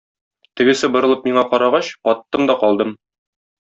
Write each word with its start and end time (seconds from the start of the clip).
Тегесе 0.61 0.89
борылып 0.95 1.29
миңа 1.29 1.45
карагач, 1.53 1.93
каттым 2.09 2.53
да 2.53 2.61
калдым. 2.67 2.99